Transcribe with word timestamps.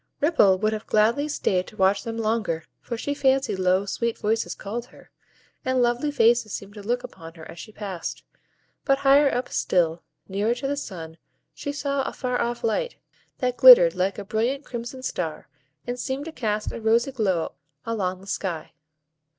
Ripple 0.19 0.57
would 0.57 0.73
have 0.73 0.87
gladly 0.87 1.27
stayed 1.27 1.67
to 1.67 1.77
watch 1.77 2.03
them 2.03 2.17
longer, 2.17 2.63
for 2.79 2.97
she 2.97 3.13
fancied 3.13 3.59
low, 3.59 3.85
sweet 3.85 4.17
voices 4.17 4.55
called 4.55 4.87
her, 4.87 5.11
and 5.63 5.79
lovely 5.79 6.09
faces 6.09 6.51
seemed 6.53 6.73
to 6.73 6.81
look 6.81 7.03
upon 7.03 7.35
her 7.35 7.45
as 7.47 7.59
she 7.59 7.71
passed; 7.71 8.23
but 8.83 8.97
higher 8.97 9.29
up 9.31 9.49
still, 9.49 10.01
nearer 10.27 10.55
to 10.55 10.65
the 10.67 10.75
sun, 10.75 11.19
she 11.53 11.71
saw 11.71 12.01
a 12.01 12.13
far 12.13 12.41
off 12.41 12.63
light, 12.63 12.95
that 13.37 13.57
glittered 13.57 13.93
like 13.93 14.17
a 14.17 14.25
brilliant 14.25 14.65
crimson 14.65 15.03
star, 15.03 15.47
and 15.85 15.99
seemed 15.99 16.25
to 16.25 16.31
cast 16.31 16.71
a 16.71 16.81
rosy 16.81 17.11
glow 17.11 17.51
along 17.85 18.21
the 18.21 18.25
sky. 18.25 18.73